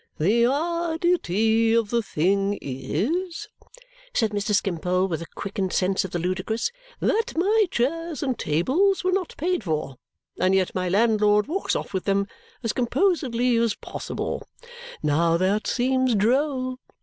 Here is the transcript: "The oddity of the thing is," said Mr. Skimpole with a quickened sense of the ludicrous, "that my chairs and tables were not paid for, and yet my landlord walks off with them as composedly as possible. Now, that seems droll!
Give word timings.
"The 0.17 0.47
oddity 0.47 1.73
of 1.75 1.91
the 1.91 2.01
thing 2.01 2.57
is," 2.59 3.47
said 4.15 4.31
Mr. 4.31 4.55
Skimpole 4.55 5.07
with 5.07 5.21
a 5.21 5.27
quickened 5.35 5.73
sense 5.73 6.03
of 6.03 6.09
the 6.09 6.17
ludicrous, 6.17 6.71
"that 6.99 7.37
my 7.37 7.65
chairs 7.69 8.23
and 8.23 8.35
tables 8.35 9.03
were 9.03 9.11
not 9.11 9.35
paid 9.37 9.63
for, 9.63 9.97
and 10.39 10.55
yet 10.55 10.73
my 10.73 10.89
landlord 10.89 11.45
walks 11.45 11.75
off 11.75 11.93
with 11.93 12.05
them 12.05 12.27
as 12.63 12.73
composedly 12.73 13.55
as 13.57 13.75
possible. 13.75 14.41
Now, 15.03 15.37
that 15.37 15.67
seems 15.67 16.15
droll! 16.15 16.79